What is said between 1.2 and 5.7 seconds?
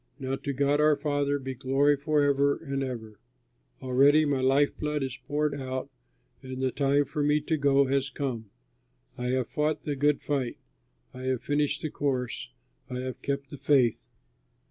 be glory forever and ever. Already my life blood is poured